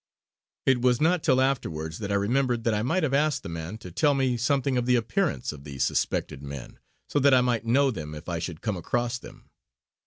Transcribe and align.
It 0.65 0.81
was 0.81 0.99
not 0.99 1.21
till 1.21 1.39
afterwards 1.39 1.99
that 1.99 2.11
I 2.11 2.15
remembered 2.15 2.63
that 2.63 2.73
I 2.73 2.81
might 2.81 3.03
have 3.03 3.13
asked 3.13 3.43
the 3.43 3.49
man 3.49 3.77
to 3.77 3.91
tell 3.91 4.15
me 4.15 4.35
something 4.35 4.75
of 4.75 4.87
the 4.87 4.95
appearance 4.95 5.51
of 5.53 5.63
the 5.63 5.77
suspected 5.77 6.41
men, 6.41 6.79
so 7.07 7.19
that 7.19 7.35
I 7.35 7.41
might 7.41 7.67
know 7.67 7.91
them 7.91 8.15
if 8.15 8.27
I 8.27 8.39
should 8.39 8.61
come 8.61 8.77
across 8.77 9.19
them. 9.19 9.51